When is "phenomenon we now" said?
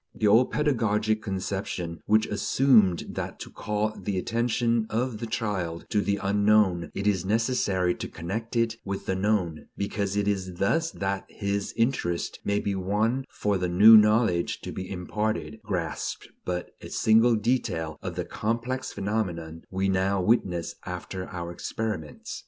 18.91-20.19